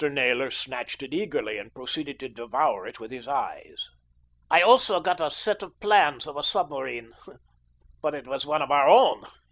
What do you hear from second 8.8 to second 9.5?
own.